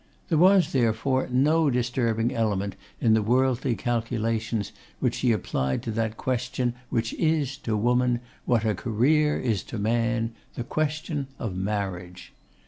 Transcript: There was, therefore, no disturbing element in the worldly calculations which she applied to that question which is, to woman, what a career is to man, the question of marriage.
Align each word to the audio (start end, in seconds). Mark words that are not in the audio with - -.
There 0.29 0.37
was, 0.39 0.71
therefore, 0.71 1.27
no 1.31 1.69
disturbing 1.69 2.33
element 2.33 2.75
in 2.99 3.13
the 3.13 3.21
worldly 3.21 3.75
calculations 3.75 4.71
which 4.99 5.13
she 5.13 5.31
applied 5.31 5.83
to 5.83 5.91
that 5.91 6.17
question 6.17 6.73
which 6.89 7.13
is, 7.19 7.55
to 7.57 7.77
woman, 7.77 8.19
what 8.45 8.65
a 8.65 8.73
career 8.73 9.39
is 9.39 9.61
to 9.65 9.77
man, 9.77 10.33
the 10.55 10.63
question 10.63 11.27
of 11.37 11.55
marriage. 11.55 12.33